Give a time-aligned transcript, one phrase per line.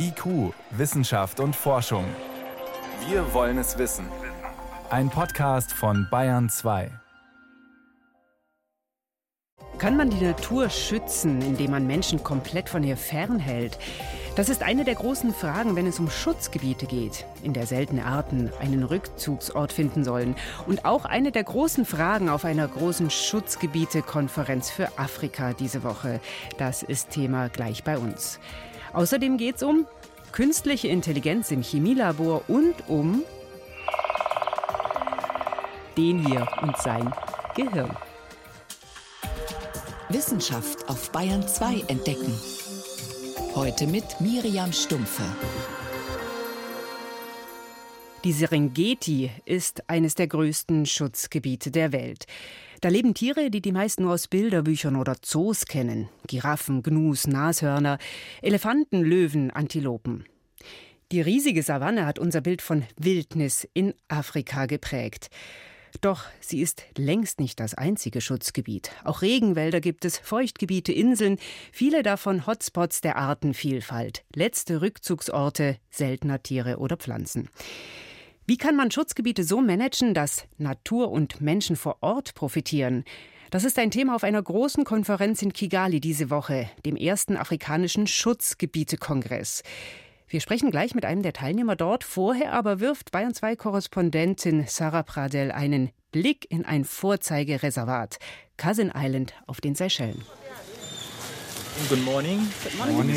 [0.00, 2.04] IQ, Wissenschaft und Forschung.
[3.08, 4.06] Wir wollen es wissen.
[4.90, 6.90] Ein Podcast von Bayern 2.
[9.78, 13.78] Kann man die Natur schützen, indem man Menschen komplett von ihr fernhält?
[14.36, 18.52] Das ist eine der großen Fragen, wenn es um Schutzgebiete geht, in der seltene Arten
[18.60, 20.36] einen Rückzugsort finden sollen.
[20.68, 26.20] Und auch eine der großen Fragen auf einer großen Schutzgebiete-Konferenz für Afrika diese Woche.
[26.56, 28.38] Das ist Thema gleich bei uns.
[28.92, 29.86] Außerdem geht es um
[30.32, 33.22] künstliche Intelligenz im Chemielabor und um
[35.96, 37.12] den hier und sein
[37.56, 37.96] Gehirn.
[40.08, 42.32] Wissenschaft auf Bayern 2 entdecken.
[43.54, 45.24] Heute mit Miriam Stumpfe.
[48.28, 52.26] Die Serengeti ist eines der größten Schutzgebiete der Welt.
[52.82, 56.10] Da leben Tiere, die die meisten nur aus Bilderbüchern oder Zoos kennen.
[56.26, 57.96] Giraffen, Gnus, Nashörner,
[58.42, 60.26] Elefanten, Löwen, Antilopen.
[61.10, 65.30] Die riesige Savanne hat unser Bild von Wildnis in Afrika geprägt.
[66.02, 68.90] Doch sie ist längst nicht das einzige Schutzgebiet.
[69.04, 71.38] Auch Regenwälder gibt es, Feuchtgebiete, Inseln,
[71.72, 77.48] viele davon Hotspots der Artenvielfalt, letzte Rückzugsorte seltener Tiere oder Pflanzen.
[78.48, 83.04] Wie kann man Schutzgebiete so managen, dass Natur und Menschen vor Ort profitieren?
[83.50, 88.06] Das ist ein Thema auf einer großen Konferenz in Kigali diese Woche, dem ersten afrikanischen
[88.06, 89.64] Schutzgebietekongress.
[90.28, 92.04] Wir sprechen gleich mit einem der Teilnehmer dort.
[92.04, 98.16] Vorher aber wirft Bayern 2 Korrespondentin Sarah Pradel einen Blick in ein Vorzeigereservat,
[98.56, 100.24] Cousin Island auf den Seychellen.
[101.90, 102.48] Good morning.
[102.64, 103.14] Good morning.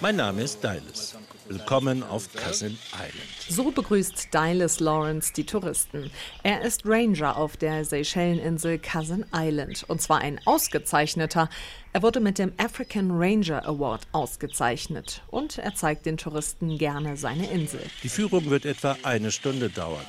[0.00, 1.16] Mein Name ist Dylas.
[1.52, 3.12] Willkommen auf Cousin Island.
[3.46, 6.10] So begrüßt Dylas Lawrence die Touristen.
[6.42, 11.50] Er ist Ranger auf der Seychelleninsel Cousin Island und zwar ein ausgezeichneter.
[11.94, 17.50] Er wurde mit dem African Ranger Award ausgezeichnet und er zeigt den Touristen gerne seine
[17.50, 17.82] Insel.
[18.02, 20.04] Die Führung wird etwa eine Stunde dauern.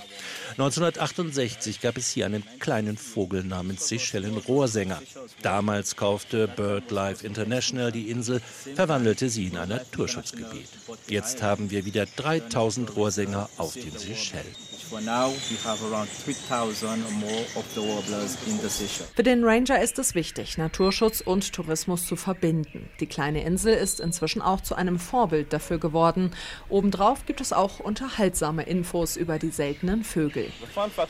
[0.52, 5.02] 1968 gab es hier einen kleinen Vogel namens Seychellen-Rohrsänger.
[5.42, 8.40] Damals kaufte BirdLife International die Insel,
[8.76, 10.70] verwandelte sie in ein Naturschutzgebiet.
[11.08, 14.56] Jetzt haben wir wieder 3000 Rohrsänger auf den Seychellen.
[19.16, 22.90] Für den Ranger ist es wichtig, Naturschutz und Tourismus zu verbinden.
[23.00, 26.32] Die kleine Insel ist inzwischen auch zu einem Vorbild dafür geworden.
[26.70, 30.52] Obendrauf gibt es auch unterhaltsame Infos über die seltenen Vögel.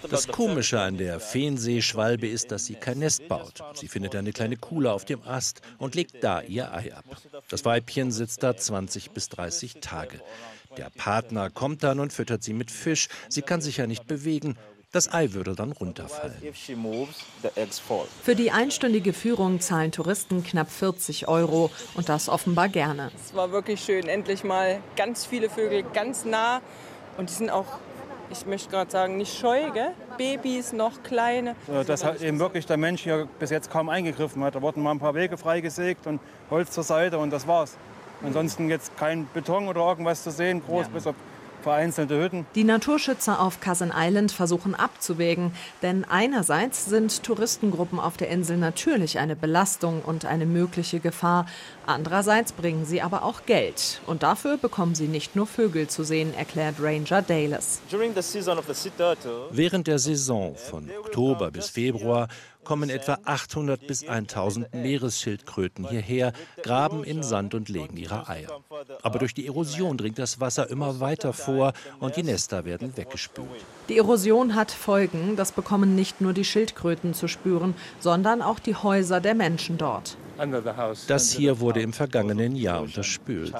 [0.09, 3.61] Das Komische an der Feenseeschwalbe ist, dass sie kein Nest baut.
[3.73, 7.03] Sie findet eine kleine Kuhle auf dem Ast und legt da ihr Ei ab.
[7.49, 10.21] Das Weibchen sitzt da 20 bis 30 Tage.
[10.77, 13.09] Der Partner kommt dann und füttert sie mit Fisch.
[13.29, 14.57] Sie kann sich ja nicht bewegen.
[14.91, 16.35] Das Ei würde dann runterfallen.
[18.21, 23.11] Für die einstündige Führung zahlen Touristen knapp 40 Euro und das offenbar gerne.
[23.15, 24.07] Es war wirklich schön.
[24.07, 26.61] Endlich mal ganz viele Vögel ganz nah
[27.17, 27.65] und die sind auch
[28.29, 29.91] ich möchte gerade sagen, nicht scheu, gell?
[30.17, 31.55] Babys, noch kleine.
[31.85, 34.55] Dass halt eben wirklich der Mensch hier bis jetzt kaum eingegriffen hat.
[34.55, 36.19] Da wurden mal ein paar Wege freigesägt und
[36.49, 37.77] Holz zur Seite und das war's.
[38.23, 40.91] Ansonsten jetzt kein Beton oder irgendwas zu sehen, groß ja.
[40.93, 41.15] bis auf
[41.63, 42.45] vereinzelte Hütten.
[42.53, 49.17] Die Naturschützer auf Cousin Island versuchen abzuwägen, denn einerseits sind Touristengruppen auf der Insel natürlich
[49.17, 51.47] eine Belastung und eine mögliche Gefahr,
[51.87, 56.33] andererseits bringen sie aber auch Geld und dafür bekommen sie nicht nur Vögel zu sehen,
[56.37, 57.81] erklärt Ranger Dalis.
[59.51, 62.27] Während der Saison von Oktober bis Februar
[62.63, 68.61] kommen etwa 800 bis 1000 Meeresschildkröten hierher, graben in Sand und legen ihre Eier.
[69.01, 73.47] Aber durch die Erosion dringt das Wasser immer weiter vor und die Nester werden weggespült.
[73.89, 78.75] Die Erosion hat Folgen, das bekommen nicht nur die Schildkröten zu spüren, sondern auch die
[78.75, 80.17] Häuser der Menschen dort.
[81.07, 83.53] Das hier wurde im vergangenen Jahr unterspült.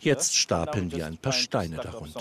[0.00, 2.20] Jetzt stapeln wir ein paar Steine darunter.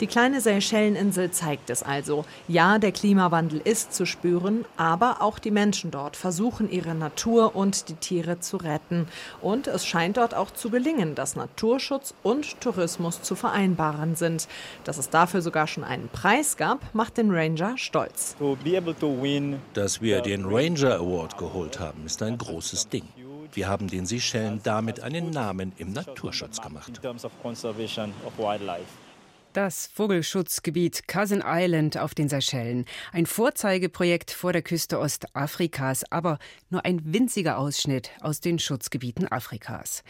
[0.00, 2.24] Die kleine Seychelleninsel zeigt es also.
[2.48, 7.88] Ja, der Klimawandel ist zu spüren, aber auch die Menschen dort versuchen ihre Natur und
[7.88, 9.06] die Tiere zu retten.
[9.40, 14.48] Und es scheint dort auch zu gelingen, dass Naturschutz und Tourismus zu vereinbaren sind.
[14.84, 18.36] Dass es dafür sogar schon einen Preis gab, macht den Ranger stolz.
[19.74, 23.04] Dass wir den Ranger Award geholt haben, ist ein großes Ding.
[23.52, 27.00] Wir haben den Seychellen damit einen Namen im Naturschutz gemacht.
[29.52, 32.84] Das Vogelschutzgebiet Cousin Island auf den Seychellen.
[33.12, 36.38] Ein Vorzeigeprojekt vor der Küste Ostafrikas, aber
[36.68, 40.04] nur ein winziger Ausschnitt aus den Schutzgebieten Afrikas.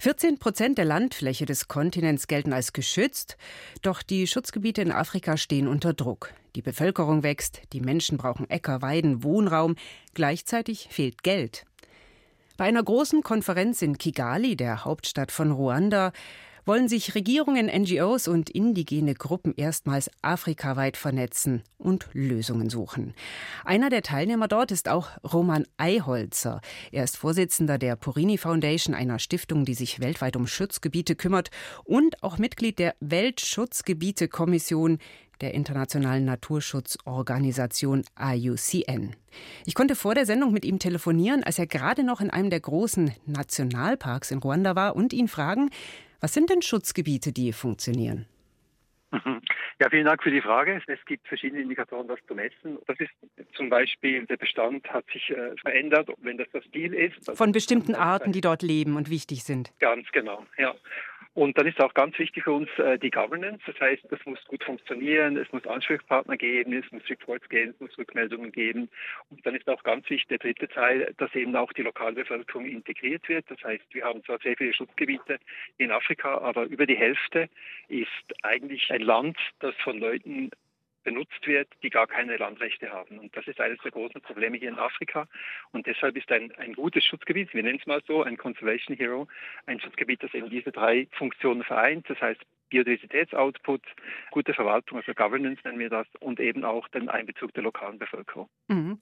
[0.00, 3.36] 14 Prozent der Landfläche des Kontinents gelten als geschützt,
[3.82, 6.34] doch die Schutzgebiete in Afrika stehen unter Druck.
[6.56, 9.76] Die Bevölkerung wächst, die Menschen brauchen Äcker, Weiden, Wohnraum,
[10.14, 11.66] gleichzeitig fehlt Geld.
[12.56, 16.12] Bei einer großen Konferenz in Kigali, der Hauptstadt von Ruanda,
[16.64, 23.14] wollen sich Regierungen, NGOs und indigene Gruppen erstmals afrikaweit vernetzen und Lösungen suchen.
[23.64, 26.60] Einer der Teilnehmer dort ist auch Roman Eiholzer.
[26.92, 31.50] Er ist Vorsitzender der Porini Foundation, einer Stiftung, die sich weltweit um Schutzgebiete kümmert
[31.84, 34.98] und auch Mitglied der Weltschutzgebiete-Kommission,
[35.42, 39.14] der Internationalen Naturschutzorganisation IUCN.
[39.66, 42.60] Ich konnte vor der Sendung mit ihm telefonieren, als er gerade noch in einem der
[42.60, 45.70] großen Nationalparks in Ruanda war und ihn fragen,
[46.20, 48.26] was sind denn Schutzgebiete, die funktionieren?
[49.80, 50.80] Ja, vielen Dank für die Frage.
[50.86, 52.78] Es gibt verschiedene Indikatoren, das zu messen.
[52.86, 53.10] Das ist
[53.56, 57.36] zum Beispiel, der Bestand hat sich äh, verändert, wenn das das Ziel ist.
[57.36, 59.72] Von bestimmten Arten, die dort leben und wichtig sind.
[59.80, 60.72] Ganz genau, ja.
[61.34, 63.62] Und dann ist auch ganz wichtig für uns äh, die Governance.
[63.66, 67.80] Das heißt, das muss gut funktionieren, es muss Ansprechpartner geben, es muss Reports geben, es
[67.80, 68.90] muss Rückmeldungen geben.
[69.30, 73.26] Und dann ist auch ganz wichtig der dritte Teil, dass eben auch die Lokalbevölkerung integriert
[73.30, 73.46] wird.
[73.48, 75.38] Das heißt, wir haben zwar sehr viele Schutzgebiete
[75.78, 77.48] in Afrika, aber über die Hälfte
[77.88, 78.08] ist
[78.42, 80.50] eigentlich ein Land, das von Leuten
[81.02, 83.18] benutzt wird, die gar keine Landrechte haben.
[83.18, 85.26] Und das ist eines der großen Probleme hier in Afrika.
[85.72, 89.28] Und deshalb ist ein, ein gutes Schutzgebiet, wir nennen es mal so, ein Conservation Hero,
[89.66, 92.08] ein Schutzgebiet, das eben diese drei Funktionen vereint.
[92.08, 92.40] Das heißt
[92.70, 93.82] Biodiversitätsoutput,
[94.30, 98.48] gute Verwaltung, also Governance nennen wir das, und eben auch den Einbezug der lokalen Bevölkerung.
[98.68, 98.98] Mhm.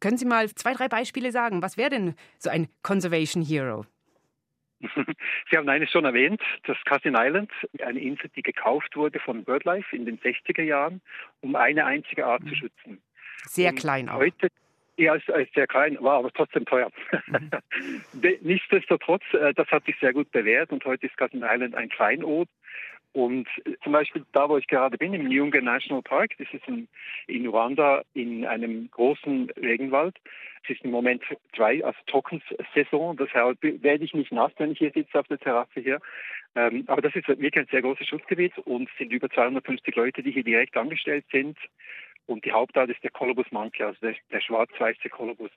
[0.00, 1.62] Können Sie mal zwei, drei Beispiele sagen?
[1.62, 3.86] Was wäre denn so ein Conservation Hero?
[5.50, 7.50] Sie haben eines schon erwähnt, das Cousin Island,
[7.84, 11.00] eine Insel, die gekauft wurde von BirdLife in den 60er Jahren,
[11.40, 12.48] um eine einzige Art mhm.
[12.48, 13.02] zu schützen.
[13.44, 14.18] Sehr Und klein auch.
[14.18, 14.48] Heute,
[14.96, 16.90] ja, ist, ist sehr klein, war aber trotzdem teuer.
[17.26, 17.50] Mhm.
[18.42, 22.48] Nichtsdestotrotz, äh, das hat sich sehr gut bewährt und heute ist Cousin Island ein Kleinod.
[23.12, 26.66] Und äh, zum Beispiel da, wo ich gerade bin, im Nyunge National Park, das ist
[26.66, 26.88] in,
[27.26, 30.16] in Ruanda in einem großen Regenwald,
[30.64, 31.22] es ist im Moment
[31.56, 35.80] zwei, also Trockensaison, deshalb werde ich nicht nass, wenn ich hier sitze auf der Terrasse
[35.80, 36.00] hier.
[36.54, 40.22] Ähm, aber das ist wirklich ein sehr großes Schutzgebiet und es sind über 250 Leute,
[40.22, 41.58] die hier direkt angestellt sind.
[42.26, 45.50] Und die Hauptart ist der Kolobus monkey, also der, der schwarz-weiße Kolobus.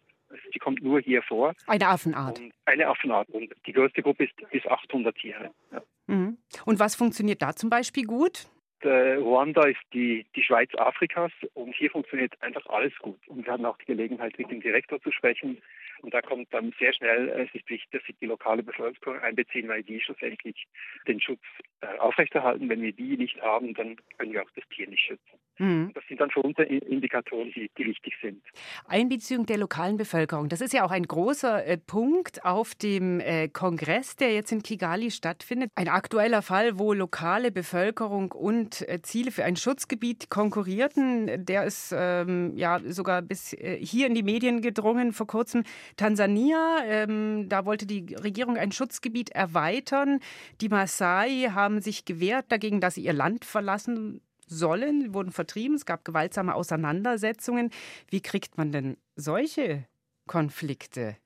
[0.54, 1.54] Die kommt nur hier vor.
[1.68, 2.40] Eine Affenart.
[2.40, 3.30] Und eine Affenart.
[3.30, 5.52] Und die größte Gruppe ist bis 800 Tiere.
[5.72, 5.82] Ja.
[6.08, 6.38] Mhm.
[6.66, 8.48] Und was funktioniert da zum Beispiel gut?
[8.86, 13.20] Ruanda ist die, die Schweiz Afrikas und hier funktioniert einfach alles gut.
[13.28, 15.62] Und wir hatten auch die Gelegenheit, mit dem Direktor zu sprechen.
[16.02, 19.20] Und da kommt dann sehr schnell, äh, es ist wichtig, dass wir die lokale Bevölkerung
[19.20, 20.68] einbeziehen, weil die schlussendlich
[21.08, 21.42] den Schutz
[21.82, 22.70] äh, aufrechterhalten.
[22.70, 25.40] Wenn wir die nicht haben, dann können wir auch das Tier nicht schützen.
[25.58, 25.92] Mhm.
[25.94, 28.42] Das sind dann für uns Indikatoren, die, die, wichtig sind.
[28.88, 33.48] Einbeziehung der lokalen Bevölkerung, das ist ja auch ein großer äh, Punkt auf dem äh,
[33.48, 35.72] Kongress, der jetzt in Kigali stattfindet.
[35.76, 41.46] Ein aktueller Fall, wo lokale Bevölkerung und äh, Ziele für ein Schutzgebiet konkurrierten.
[41.46, 45.64] Der ist ähm, ja sogar bis hier in die Medien gedrungen vor kurzem.
[45.96, 50.20] Tansania, ähm, da wollte die Regierung ein Schutzgebiet erweitern.
[50.62, 55.86] Die Maasai haben sich gewehrt dagegen, dass sie ihr Land verlassen sollen, wurden vertrieben, es
[55.86, 57.72] gab gewaltsame Auseinandersetzungen.
[58.10, 59.86] Wie kriegt man denn solche
[60.28, 61.18] Konflikte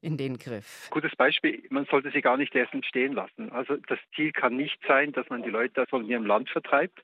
[0.00, 0.88] in den Griff?
[0.90, 3.50] Gutes Beispiel, man sollte sie gar nicht erst entstehen lassen.
[3.52, 7.02] Also das Ziel kann nicht sein, dass man die Leute von ihrem Land vertreibt,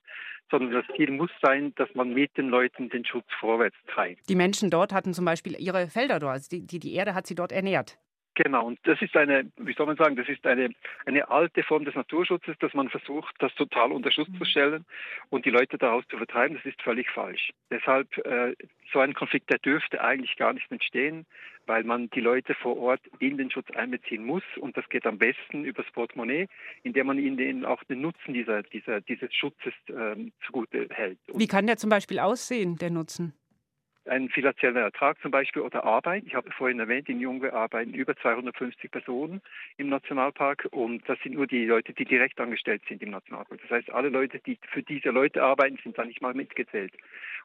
[0.50, 4.29] sondern das Ziel muss sein, dass man mit den Leuten den Schutz vorwärts treibt.
[4.29, 7.27] Die Menschen dort hatten zum Beispiel ihre Felder dort, also die, die, die Erde hat
[7.27, 7.99] sie dort ernährt.
[8.44, 10.70] Genau, und das ist eine, wie soll man sagen, das ist eine,
[11.06, 14.85] eine alte Form des Naturschutzes, dass man versucht, das total unter Schutz zu stellen
[15.28, 16.57] und die Leute daraus zu vertreiben.
[16.57, 17.50] Das ist völlig falsch.
[17.73, 18.54] Deshalb, äh,
[18.92, 21.26] so ein Konflikt, der dürfte eigentlich gar nicht entstehen,
[21.66, 25.18] weil man die Leute vor Ort in den Schutz einbeziehen muss und das geht am
[25.18, 26.47] besten übers Portemonnaie,
[26.85, 31.18] indem man ihnen auch den Nutzen dieser, dieser, dieses Schutzes ähm, zugute hält.
[31.26, 33.35] Und Wie kann der zum Beispiel aussehen, der Nutzen?
[34.09, 36.25] Einen finanziellen Ertrag zum Beispiel oder Arbeit.
[36.27, 39.41] Ich habe vorhin erwähnt, in Junge arbeiten über 250 Personen
[39.77, 43.61] im Nationalpark und das sind nur die Leute, die direkt angestellt sind im Nationalpark.
[43.62, 46.93] Das heißt, alle Leute, die für diese Leute arbeiten, sind da nicht mal mitgezählt.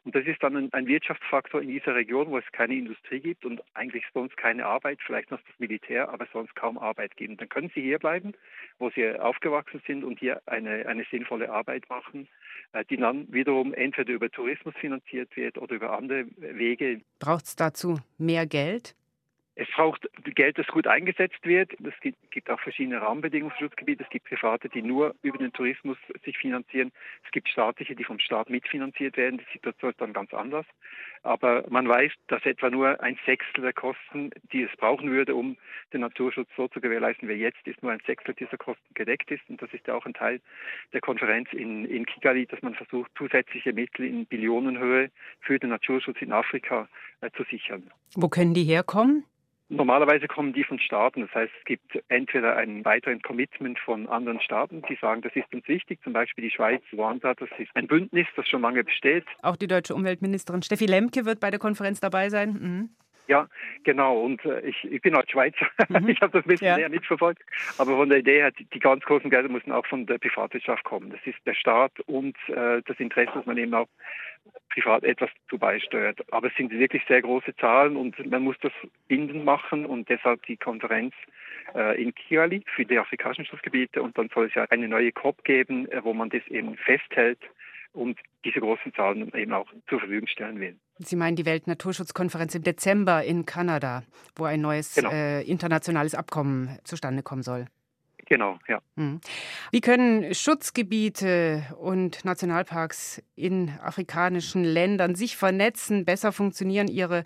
[0.05, 3.45] Und das ist dann ein, ein Wirtschaftsfaktor in dieser Region, wo es keine Industrie gibt
[3.45, 7.11] und eigentlich sonst keine Arbeit, vielleicht noch das Militär, aber sonst kaum Arbeit.
[7.21, 8.33] Und dann können sie hier bleiben,
[8.79, 12.27] wo sie aufgewachsen sind und hier eine, eine sinnvolle Arbeit machen,
[12.73, 16.25] äh, die dann wiederum entweder über Tourismus finanziert wird oder über andere
[16.57, 17.01] Wege.
[17.19, 18.95] Braucht es dazu mehr Geld?
[19.55, 21.71] Es braucht Geld, das gut eingesetzt wird.
[21.79, 24.03] Es gibt, auch verschiedene Rahmenbedingungen für Schutzgebiete.
[24.03, 26.91] Es gibt Private, die nur über den Tourismus sich finanzieren.
[27.23, 29.37] Es gibt staatliche, die vom Staat mitfinanziert werden.
[29.37, 30.65] Die Situation ist dann ganz anders.
[31.23, 35.57] Aber man weiß, dass etwa nur ein Sechstel der Kosten, die es brauchen würde, um
[35.93, 39.41] den Naturschutz so zu gewährleisten wie jetzt, ist nur ein Sechstel dieser Kosten gedeckt ist.
[39.47, 40.41] Und das ist ja auch ein Teil
[40.91, 46.21] der Konferenz in, in Kigali, dass man versucht, zusätzliche Mittel in Billionenhöhe für den Naturschutz
[46.21, 46.89] in Afrika
[47.21, 47.89] äh, zu sichern.
[48.15, 49.25] Wo können die herkommen?
[49.75, 51.21] Normalerweise kommen die von Staaten.
[51.21, 55.51] Das heißt, es gibt entweder ein weiteren Commitment von anderen Staaten, die sagen, das ist
[55.53, 55.99] uns wichtig.
[56.03, 59.25] Zum Beispiel die Schweiz, Ruanda, das ist ein Bündnis, das schon lange besteht.
[59.41, 62.53] Auch die deutsche Umweltministerin Steffi Lemke wird bei der Konferenz dabei sein.
[62.53, 62.89] Mhm.
[63.27, 63.47] Ja,
[63.83, 64.21] genau.
[64.21, 65.67] Und äh, ich, ich bin als Schweizer.
[65.89, 66.09] Mhm.
[66.09, 66.77] ich habe das ein bisschen ja.
[66.77, 67.41] näher mitverfolgt.
[67.77, 70.83] Aber von der Idee her, die, die ganz großen Gelder müssen auch von der Privatwirtschaft
[70.83, 71.11] kommen.
[71.11, 73.87] Das ist der Staat und äh, das Interesse, dass man eben auch
[74.69, 76.19] privat etwas zu beisteuert.
[76.31, 78.71] Aber es sind wirklich sehr große Zahlen und man muss das
[79.07, 81.13] bindend machen und deshalb die Konferenz
[81.75, 85.43] äh, in Kigali für die afrikanischen Schutzgebiete und dann soll es ja eine neue COP
[85.43, 87.39] geben, äh, wo man das eben festhält
[87.93, 90.75] und diese großen Zahlen eben auch zur Verfügung stellen will.
[90.99, 94.03] Sie meinen die Weltnaturschutzkonferenz im Dezember in Kanada,
[94.35, 95.11] wo ein neues genau.
[95.11, 97.65] äh, internationales Abkommen zustande kommen soll.
[98.25, 98.81] Genau, ja.
[98.95, 99.19] Hm.
[99.71, 107.23] Wie können Schutzgebiete und Nationalparks in afrikanischen Ländern sich vernetzen, besser funktionieren, ihre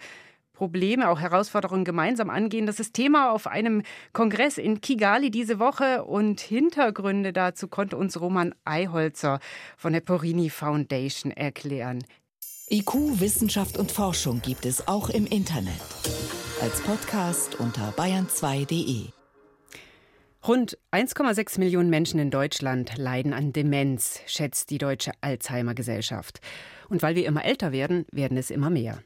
[0.53, 2.65] Probleme, auch Herausforderungen gemeinsam angehen.
[2.65, 8.19] Das ist Thema auf einem Kongress in Kigali diese Woche und Hintergründe dazu konnte uns
[8.19, 9.39] Roman Eiholzer
[9.77, 12.03] von der Porini Foundation erklären.
[12.69, 15.79] IQ, Wissenschaft und Forschung gibt es auch im Internet.
[16.61, 19.05] Als Podcast unter bayern2.de.
[20.45, 26.41] Rund 1,6 Millionen Menschen in Deutschland leiden an Demenz, schätzt die Deutsche Alzheimer Gesellschaft.
[26.89, 29.01] Und weil wir immer älter werden, werden es immer mehr.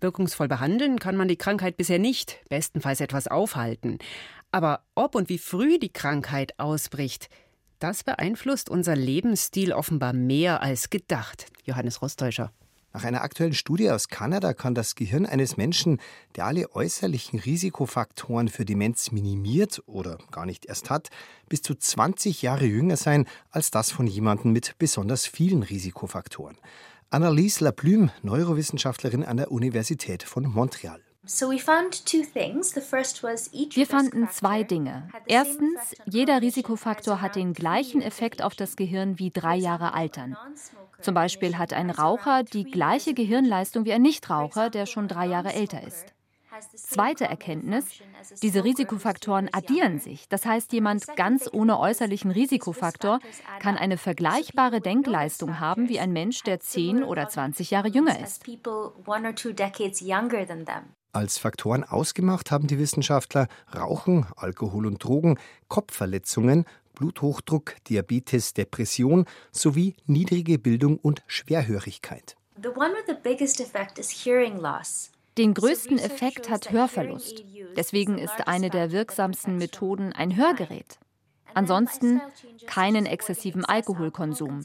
[0.00, 3.98] Wirkungsvoll behandeln kann man die Krankheit bisher nicht, bestenfalls etwas aufhalten.
[4.50, 7.28] Aber ob und wie früh die Krankheit ausbricht,
[7.80, 11.48] das beeinflusst unser Lebensstil offenbar mehr als gedacht.
[11.66, 12.50] Johannes Rostäuscher.
[12.98, 16.00] Nach einer aktuellen Studie aus Kanada kann das Gehirn eines Menschen,
[16.34, 21.10] der alle äußerlichen Risikofaktoren für Demenz minimiert oder gar nicht erst hat,
[21.48, 26.56] bis zu 20 Jahre jünger sein als das von jemandem mit besonders vielen Risikofaktoren.
[27.08, 31.00] Annalise Laplume, Neurowissenschaftlerin an der Universität von Montreal.
[31.22, 31.60] Wir
[33.86, 35.08] fanden zwei Dinge.
[35.26, 40.36] Erstens, jeder Risikofaktor hat den gleichen Effekt auf das Gehirn wie drei Jahre Altern.
[41.00, 45.52] Zum Beispiel hat ein Raucher die gleiche Gehirnleistung wie ein Nichtraucher, der schon drei Jahre
[45.52, 46.14] älter ist.
[46.74, 47.84] Zweite Erkenntnis,
[48.42, 50.28] diese Risikofaktoren addieren sich.
[50.28, 53.20] Das heißt, jemand ganz ohne äußerlichen Risikofaktor
[53.60, 58.42] kann eine vergleichbare Denkleistung haben wie ein Mensch, der 10 oder 20 Jahre jünger ist.
[61.12, 65.38] Als Faktoren ausgemacht haben die Wissenschaftler Rauchen, Alkohol und Drogen,
[65.68, 66.64] Kopfverletzungen,
[66.98, 72.36] Bluthochdruck, Diabetes, Depression sowie niedrige Bildung und Schwerhörigkeit.
[72.60, 75.12] The one with the biggest effect is hearing loss.
[75.38, 77.44] Den größten Effekt hat Hörverlust.
[77.76, 80.98] Deswegen ist eine der wirksamsten Methoden ein Hörgerät.
[81.54, 82.20] Ansonsten
[82.66, 84.64] keinen exzessiven Alkoholkonsum.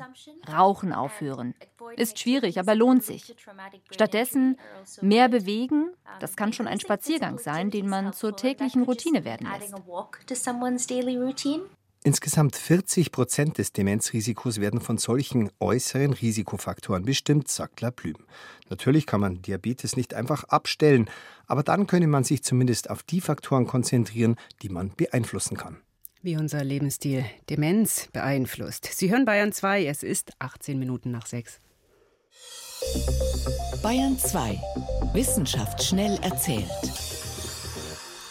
[0.52, 1.54] Rauchen aufhören.
[1.96, 3.36] Ist schwierig, aber lohnt sich.
[3.92, 4.58] Stattdessen
[5.02, 5.92] mehr bewegen.
[6.20, 9.74] Das kann schon ein Spaziergang sein, den man zur täglichen Routine werden lässt.
[12.05, 18.17] Insgesamt 40 Prozent des Demenzrisikos werden von solchen äußeren Risikofaktoren bestimmt, sagt Laplüm.
[18.69, 21.10] Natürlich kann man Diabetes nicht einfach abstellen,
[21.48, 25.77] aber dann könne man sich zumindest auf die Faktoren konzentrieren, die man beeinflussen kann.
[26.22, 28.89] Wie unser Lebensstil Demenz beeinflusst.
[28.91, 31.62] Sie hören Bayern 2, es ist 18 Minuten nach 6.
[33.81, 34.60] Bayern 2.
[35.13, 36.67] Wissenschaft schnell erzählt.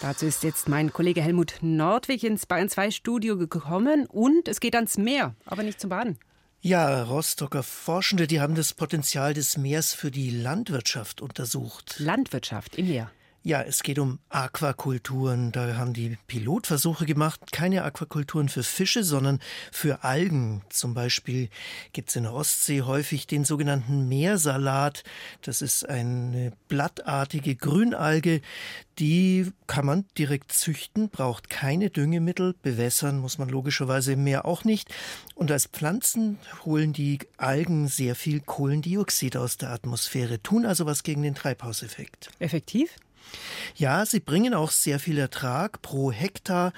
[0.02, 4.75] Dazu ist jetzt mein Kollege Helmut Nordwig ins Bayern 2 Studio gekommen und es geht
[4.75, 6.18] ans Meer, aber nicht zum Baden.
[6.61, 12.00] Ja, Rostocker Forschende, die haben das Potenzial des Meers für die Landwirtschaft untersucht.
[12.00, 13.12] Landwirtschaft im Meer.
[13.44, 15.50] Ja, es geht um Aquakulturen.
[15.50, 17.40] Da haben die Pilotversuche gemacht.
[17.50, 19.40] Keine Aquakulturen für Fische, sondern
[19.72, 20.62] für Algen.
[20.68, 21.49] Zum Beispiel
[21.92, 25.02] gibt es in der Ostsee häufig den sogenannten Meersalat.
[25.40, 28.42] Das ist eine blattartige Grünalge.
[29.00, 32.54] Die kann man direkt züchten, braucht keine Düngemittel.
[32.62, 34.94] Bewässern muss man logischerweise im Meer auch nicht.
[35.34, 41.02] Und als Pflanzen holen die Algen sehr viel Kohlendioxid aus der Atmosphäre, tun also was
[41.02, 42.30] gegen den Treibhauseffekt.
[42.38, 42.90] Effektiv?
[43.74, 46.72] Ja, sie bringen auch sehr viel Ertrag pro Hektar,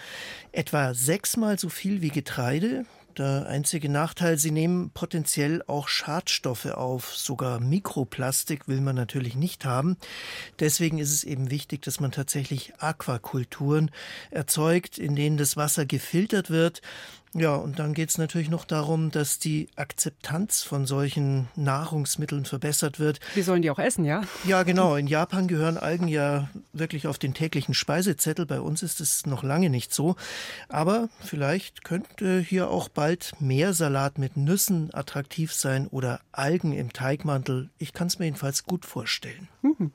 [0.53, 2.85] etwa sechsmal so viel wie Getreide.
[3.17, 7.17] Der einzige Nachteil, sie nehmen potenziell auch Schadstoffe auf.
[7.17, 9.97] Sogar Mikroplastik will man natürlich nicht haben.
[10.59, 13.93] Deswegen ist es eben wichtig, dass man tatsächlich Aquakulturen
[14.33, 16.83] erzeugt, in denen das Wasser gefiltert wird
[17.35, 23.01] ja, und dann geht es natürlich noch darum, dass die Akzeptanz von solchen Nahrungsmitteln verbessert
[23.01, 23.19] wird.
[23.35, 24.23] Wir sollen die auch essen, ja?
[24.45, 24.95] Ja, genau.
[24.95, 28.47] In Japan gehören Algen ja wirklich auf den täglichen Speisezettel.
[28.47, 30.15] Bei uns ist es noch lange nicht so.
[30.69, 36.93] Aber vielleicht könnte hier auch bald mehr Salat mit Nüssen attraktiv sein oder Algen im
[36.93, 37.71] Teigmantel.
[37.79, 39.49] Ich kann es mir jedenfalls gut vorstellen.
[39.63, 39.91] Mhm.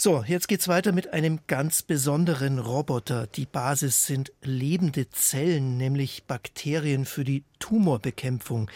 [0.00, 3.26] So, jetzt geht's weiter mit einem ganz besonderen Roboter.
[3.26, 8.70] Die Basis sind lebende Zellen, nämlich Bakterien für die Tumorbekämpfung.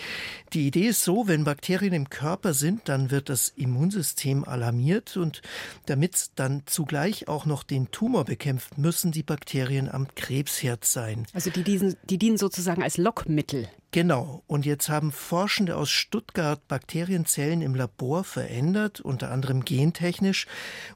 [0.53, 5.43] Die Idee ist so, wenn Bakterien im Körper sind, dann wird das Immunsystem alarmiert und
[5.87, 11.29] damit dann zugleich auch noch den Tumor bekämpft, müssen die Bakterien am Krebsherd sein.
[11.35, 13.69] Also die, dienen, die dienen sozusagen als Lockmittel.
[13.93, 14.43] Genau.
[14.47, 20.47] Und jetzt haben Forschende aus Stuttgart Bakterienzellen im Labor verändert, unter anderem gentechnisch,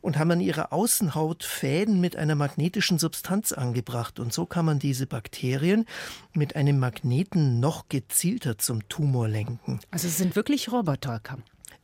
[0.01, 4.19] und haben an ihrer Außenhaut Fäden mit einer magnetischen Substanz angebracht.
[4.19, 5.85] Und so kann man diese Bakterien
[6.33, 9.79] mit einem Magneten noch gezielter zum Tumor lenken.
[9.91, 11.21] Also es sind wirklich Roboter.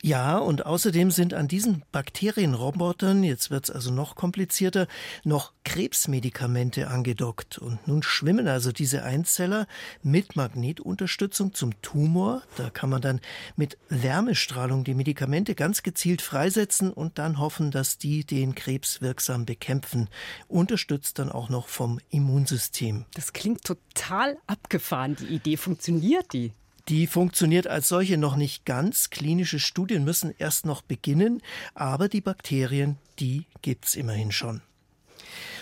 [0.05, 4.87] Ja, und außerdem sind an diesen Bakterienrobotern, jetzt wird's also noch komplizierter,
[5.23, 7.57] noch Krebsmedikamente angedockt.
[7.57, 9.65] Und nun schwimmen also diese Einzeller
[10.01, 12.43] mit Magnetunterstützung zum Tumor.
[12.57, 13.21] Da kann man dann
[13.55, 19.45] mit Wärmestrahlung die Medikamente ganz gezielt freisetzen und dann hoffen, dass die den Krebs wirksam
[19.45, 20.09] bekämpfen.
[20.49, 23.05] Unterstützt dann auch noch vom Immunsystem.
[23.13, 25.15] Das klingt total abgefahren.
[25.15, 26.51] Die Idee funktioniert die?
[26.89, 29.09] Die funktioniert als solche noch nicht ganz.
[29.09, 31.41] Klinische Studien müssen erst noch beginnen,
[31.75, 34.61] aber die Bakterien, die gibt's immerhin schon.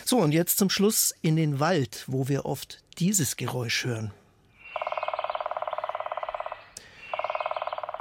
[0.03, 4.11] So, und jetzt zum Schluss in den Wald, wo wir oft dieses Geräusch hören.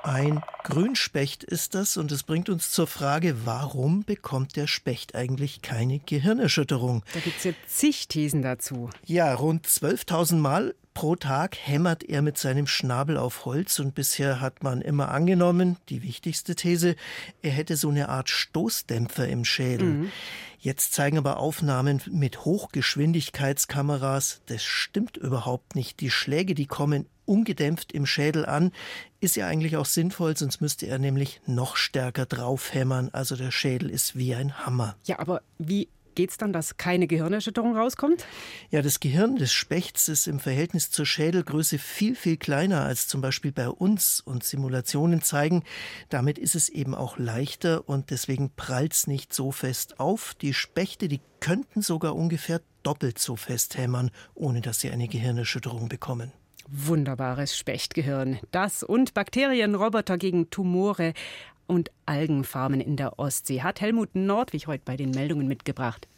[0.03, 5.61] Ein Grünspecht ist das und es bringt uns zur Frage, warum bekommt der Specht eigentlich
[5.61, 7.05] keine Gehirnerschütterung?
[7.13, 8.89] Da gibt es ja zig Thesen dazu.
[9.05, 14.41] Ja, rund 12.000 Mal Pro Tag hämmert er mit seinem Schnabel auf Holz und bisher
[14.41, 16.97] hat man immer angenommen, die wichtigste These,
[17.43, 19.89] er hätte so eine Art Stoßdämpfer im Schädel.
[19.89, 20.13] Mhm.
[20.59, 26.01] Jetzt zeigen aber Aufnahmen mit Hochgeschwindigkeitskameras, das stimmt überhaupt nicht.
[26.01, 28.73] Die Schläge, die kommen ungedämpft im Schädel an,
[29.21, 33.09] ist ja eigentlich auch sinnvoll, sonst müsste er nämlich noch stärker draufhämmern.
[33.13, 34.97] Also der Schädel ist wie ein Hammer.
[35.05, 35.89] Ja, aber wie
[36.21, 38.27] geht es dann, dass keine Gehirnerschütterung rauskommt?
[38.69, 43.23] Ja, das Gehirn des Spechts ist im Verhältnis zur Schädelgröße viel, viel kleiner als zum
[43.23, 45.63] Beispiel bei uns und Simulationen zeigen,
[46.11, 50.35] damit ist es eben auch leichter und deswegen prallt es nicht so fest auf.
[50.43, 55.89] Die Spechte, die könnten sogar ungefähr doppelt so fest hämmern, ohne dass sie eine Gehirnerschütterung
[55.89, 56.33] bekommen.
[56.69, 58.41] Wunderbares Spechtgehirn.
[58.51, 61.15] Das und Bakterienroboter gegen Tumore
[61.71, 66.09] und Algenfarmen in der Ostsee hat Helmut Nordwig heute bei den Meldungen mitgebracht.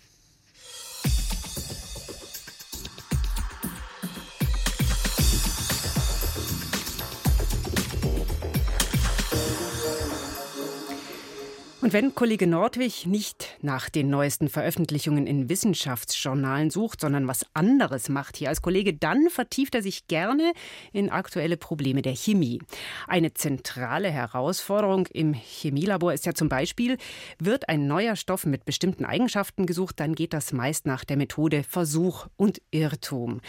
[11.82, 18.08] Und wenn Kollege Nordwig nicht nach den neuesten Veröffentlichungen in Wissenschaftsjournalen sucht, sondern was anderes
[18.08, 20.52] macht hier als Kollege, dann vertieft er sich gerne
[20.92, 22.60] in aktuelle Probleme der Chemie.
[23.08, 26.98] Eine zentrale Herausforderung im Chemielabor ist ja zum Beispiel,
[27.40, 31.64] wird ein neuer Stoff mit bestimmten Eigenschaften gesucht, dann geht das meist nach der Methode
[31.64, 33.40] Versuch und Irrtum.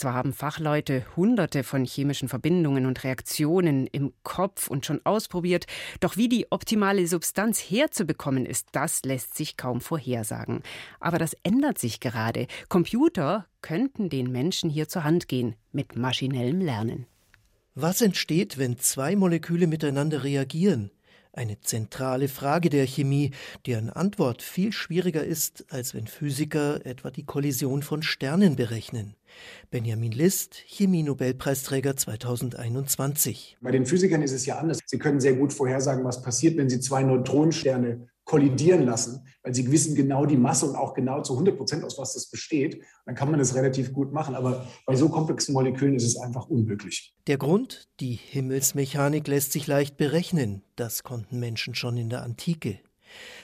[0.00, 5.66] Zwar haben Fachleute hunderte von chemischen Verbindungen und Reaktionen im Kopf und schon ausprobiert,
[6.00, 10.62] doch wie die optimale Substanz herzubekommen ist, das lässt sich kaum vorhersagen.
[11.00, 12.46] Aber das ändert sich gerade.
[12.70, 17.04] Computer könnten den Menschen hier zur Hand gehen mit maschinellem Lernen.
[17.74, 20.90] Was entsteht, wenn zwei Moleküle miteinander reagieren?
[21.32, 23.30] Eine zentrale Frage der Chemie,
[23.64, 29.14] deren Antwort viel schwieriger ist, als wenn Physiker etwa die Kollision von Sternen berechnen.
[29.70, 33.58] Benjamin List, Chemie-Nobelpreisträger 2021.
[33.60, 34.80] Bei den Physikern ist es ja anders.
[34.84, 39.72] Sie können sehr gut vorhersagen, was passiert, wenn Sie zwei Neutronensterne kollidieren lassen, weil sie
[39.72, 42.80] wissen genau die Masse und auch genau zu 100 Prozent aus was das besteht.
[43.04, 44.36] Dann kann man das relativ gut machen.
[44.36, 47.12] Aber bei so komplexen Molekülen ist es einfach unmöglich.
[47.26, 47.88] Der Grund?
[47.98, 50.62] Die Himmelsmechanik lässt sich leicht berechnen.
[50.76, 52.78] Das konnten Menschen schon in der Antike.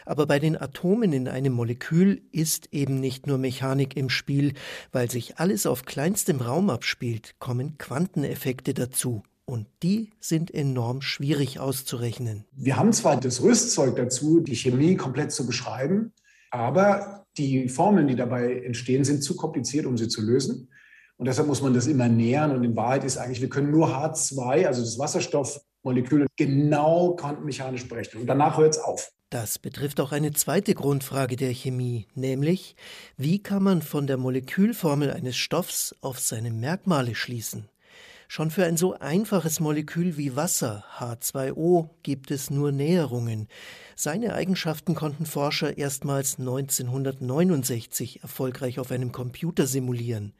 [0.04, 4.54] Aber bei den Atomen in einem Molekül ist eben nicht nur Mechanik im Spiel,
[4.92, 9.24] weil sich alles auf kleinstem Raum abspielt, kommen Quanteneffekte dazu.
[9.46, 12.44] Und die sind enorm schwierig auszurechnen.
[12.52, 16.12] Wir haben zwar das Rüstzeug dazu, die Chemie komplett zu beschreiben,
[16.50, 20.68] aber die Formeln, die dabei entstehen, sind zu kompliziert, um sie zu lösen.
[21.16, 22.50] Und deshalb muss man das immer nähern.
[22.50, 28.22] Und in Wahrheit ist eigentlich, wir können nur H2, also das Wasserstoffmolekül, genau quantenmechanisch berechnen.
[28.22, 29.12] Und danach hört es auf.
[29.30, 32.76] Das betrifft auch eine zweite Grundfrage der Chemie, nämlich
[33.16, 37.68] wie kann man von der Molekülformel eines Stoffs auf seine Merkmale schließen?
[38.28, 43.48] Schon für ein so einfaches Molekül wie Wasser, H2O, gibt es nur Näherungen.
[43.94, 50.34] Seine Eigenschaften konnten Forscher erstmals 1969 erfolgreich auf einem Computer simulieren.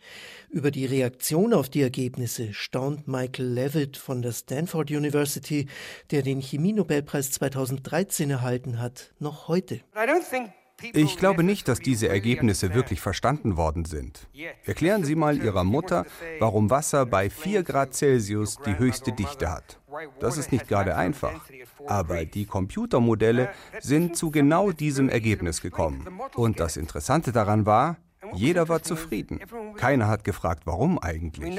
[0.51, 5.67] Über die Reaktion auf die Ergebnisse staunt Michael Levitt von der Stanford University,
[6.11, 9.77] der den Chemienobelpreis 2013 erhalten hat, noch heute.
[9.95, 10.51] I don't think
[10.83, 14.29] Ich glaube nicht, dass diese Ergebnisse wirklich verstanden worden sind.
[14.65, 16.05] Erklären Sie mal Ihrer Mutter,
[16.39, 19.81] warum Wasser bei 4 Grad Celsius die höchste Dichte hat.
[20.21, 21.49] Das ist nicht gerade einfach.
[21.87, 26.21] Aber die Computermodelle sind zu genau diesem Ergebnis gekommen.
[26.35, 27.97] Und das Interessante daran war,
[28.35, 29.41] jeder war zufrieden.
[29.77, 31.59] Keiner hat gefragt, warum eigentlich.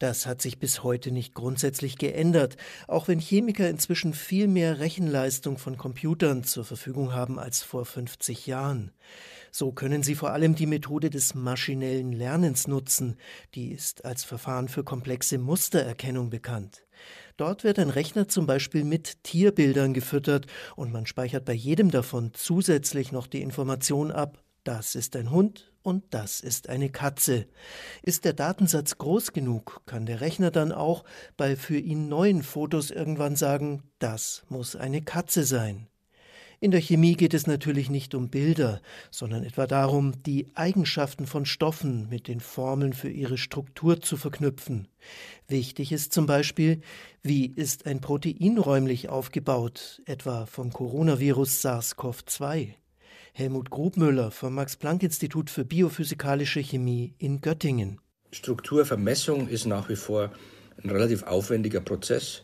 [0.00, 2.56] Das hat sich bis heute nicht grundsätzlich geändert,
[2.88, 8.46] auch wenn Chemiker inzwischen viel mehr Rechenleistung von Computern zur Verfügung haben als vor 50
[8.46, 8.92] Jahren.
[9.52, 13.18] So können sie vor allem die Methode des maschinellen Lernens nutzen,
[13.54, 16.86] die ist als Verfahren für komplexe Mustererkennung bekannt.
[17.36, 22.32] Dort wird ein Rechner zum Beispiel mit Tierbildern gefüttert und man speichert bei jedem davon
[22.32, 27.46] zusätzlich noch die Information ab, das ist ein Hund, und das ist eine Katze.
[28.02, 31.04] Ist der Datensatz groß genug, kann der Rechner dann auch
[31.36, 35.86] bei für ihn neuen Fotos irgendwann sagen, das muss eine Katze sein.
[36.62, 41.46] In der Chemie geht es natürlich nicht um Bilder, sondern etwa darum, die Eigenschaften von
[41.46, 44.86] Stoffen mit den Formeln für ihre Struktur zu verknüpfen.
[45.48, 46.82] Wichtig ist zum Beispiel,
[47.22, 52.74] wie ist ein Protein räumlich aufgebaut, etwa vom Coronavirus SARS-CoV-2.
[53.32, 58.00] Helmut Grubmüller vom Max-Planck-Institut für biophysikalische Chemie in Göttingen.
[58.32, 60.30] Strukturvermessung ist nach wie vor
[60.82, 62.42] ein relativ aufwendiger Prozess,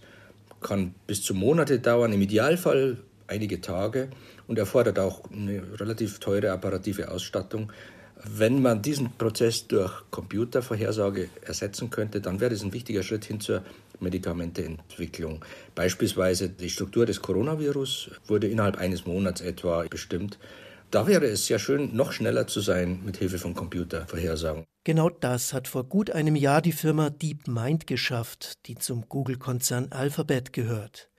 [0.61, 4.09] kann bis zu Monate dauern, im Idealfall einige Tage
[4.47, 7.73] und erfordert auch eine relativ teure apparative Ausstattung.
[8.25, 13.41] Wenn man diesen Prozess durch Computervorhersage ersetzen könnte, dann wäre das ein wichtiger Schritt hin
[13.41, 13.63] zur
[14.01, 15.45] Medikamenteentwicklung.
[15.75, 20.39] Beispielsweise die Struktur des Coronavirus wurde innerhalb eines Monats etwa bestimmt.
[20.91, 24.65] Da wäre es sehr schön, noch schneller zu sein mit Hilfe von Computervorhersagen.
[24.85, 30.53] Genau das hat vor gut einem Jahr die Firma DeepMind geschafft, die zum Google-Konzern Alphabet
[30.53, 31.11] gehört.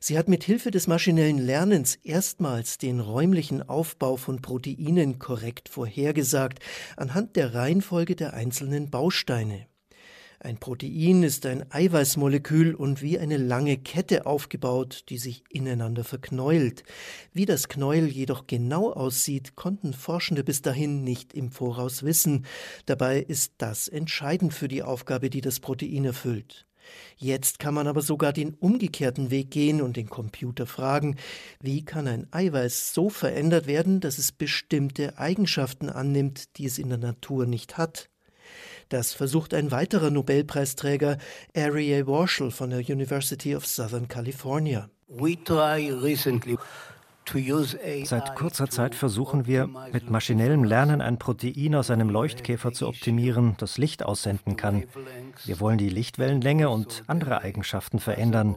[0.00, 6.60] Sie hat mit Hilfe des maschinellen Lernens erstmals den räumlichen Aufbau von Proteinen korrekt vorhergesagt
[6.96, 9.66] anhand der Reihenfolge der einzelnen Bausteine.
[10.42, 16.82] Ein Protein ist ein Eiweißmolekül und wie eine lange Kette aufgebaut, die sich ineinander verknäult.
[17.34, 22.46] Wie das Knäuel jedoch genau aussieht, konnten Forschende bis dahin nicht im Voraus wissen.
[22.86, 26.66] Dabei ist das entscheidend für die Aufgabe, die das Protein erfüllt.
[27.18, 31.16] Jetzt kann man aber sogar den umgekehrten Weg gehen und den Computer fragen,
[31.60, 36.88] wie kann ein Eiweiß so verändert werden, dass es bestimmte Eigenschaften annimmt, die es in
[36.88, 38.09] der Natur nicht hat.
[38.90, 41.18] Das versucht ein weiterer Nobelpreisträger,
[41.56, 44.90] Arieh Warshel von der University of Southern California.
[48.04, 53.54] Seit kurzer Zeit versuchen wir, mit maschinellem Lernen ein Protein aus einem Leuchtkäfer zu optimieren,
[53.58, 54.84] das Licht aussenden kann.
[55.44, 58.56] Wir wollen die Lichtwellenlänge und andere Eigenschaften verändern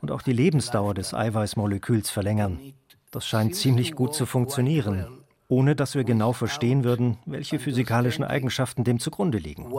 [0.00, 2.58] und auch die Lebensdauer des Eiweißmoleküls verlängern.
[3.10, 5.06] Das scheint ziemlich gut zu funktionieren
[5.48, 9.70] ohne dass wir genau verstehen würden, welche physikalischen Eigenschaften dem zugrunde liegen.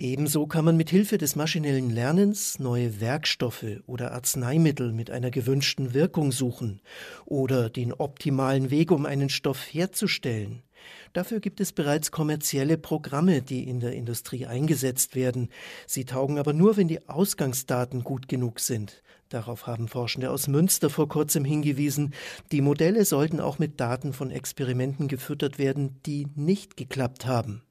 [0.00, 5.94] Ebenso kann man mit Hilfe des maschinellen Lernens neue Werkstoffe oder Arzneimittel mit einer gewünschten
[5.94, 6.80] Wirkung suchen
[7.26, 10.64] oder den optimalen Weg, um einen Stoff herzustellen.
[11.12, 15.48] Dafür gibt es bereits kommerzielle Programme, die in der Industrie eingesetzt werden.
[15.86, 19.02] Sie taugen aber nur, wenn die Ausgangsdaten gut genug sind.
[19.28, 22.14] Darauf haben Forschende aus Münster vor kurzem hingewiesen.
[22.52, 27.62] Die Modelle sollten auch mit Daten von Experimenten gefüttert werden, die nicht geklappt haben.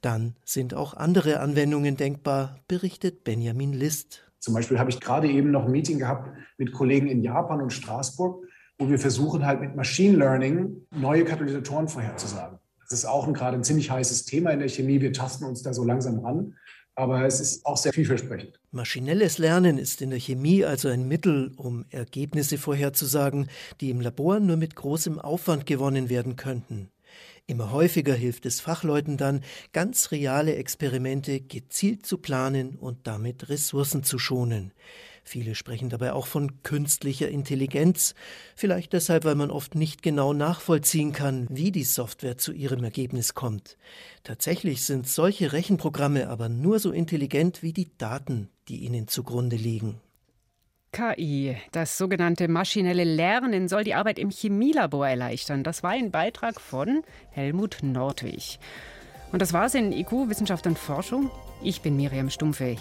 [0.00, 4.24] Dann sind auch andere Anwendungen denkbar, berichtet Benjamin List.
[4.38, 7.72] Zum Beispiel habe ich gerade eben noch ein Meeting gehabt mit Kollegen in Japan und
[7.72, 8.44] Straßburg,
[8.80, 12.58] wo wir versuchen halt mit Machine Learning neue Katalysatoren vorherzusagen.
[12.88, 15.00] Das ist auch ein, gerade ein ziemlich heißes Thema in der Chemie.
[15.00, 16.56] Wir tasten uns da so langsam ran
[17.00, 18.60] aber es ist auch sehr vielversprechend.
[18.72, 23.48] Maschinelles Lernen ist in der Chemie also ein Mittel, um Ergebnisse vorherzusagen,
[23.80, 26.90] die im Labor nur mit großem Aufwand gewonnen werden könnten.
[27.46, 29.40] Immer häufiger hilft es Fachleuten dann,
[29.72, 34.72] ganz reale Experimente gezielt zu planen und damit Ressourcen zu schonen.
[35.24, 38.14] Viele sprechen dabei auch von künstlicher Intelligenz,
[38.56, 43.34] vielleicht deshalb, weil man oft nicht genau nachvollziehen kann, wie die Software zu ihrem Ergebnis
[43.34, 43.76] kommt.
[44.24, 50.00] Tatsächlich sind solche Rechenprogramme aber nur so intelligent wie die Daten, die ihnen zugrunde liegen.
[50.92, 55.62] KI, das sogenannte maschinelle Lernen, soll die Arbeit im Chemielabor erleichtern.
[55.62, 58.58] Das war ein Beitrag von Helmut Nordwig.
[59.30, 61.30] Und das war's in IQ, Wissenschaft und Forschung.
[61.62, 62.76] Ich bin Miriam Stumpfe.